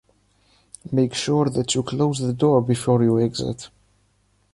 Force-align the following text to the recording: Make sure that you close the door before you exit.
Make 0.91 1.13
sure 1.13 1.45
that 1.51 1.75
you 1.75 1.83
close 1.83 2.17
the 2.17 2.33
door 2.33 2.63
before 2.63 3.03
you 3.03 3.19
exit. 3.19 3.69